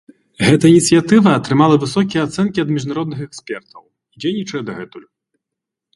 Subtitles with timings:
[0.45, 5.07] Гэта ініцыятыва атрымала высокія ацэнкі ад міжнародных экспертаў і дзейнічае дагэтуль.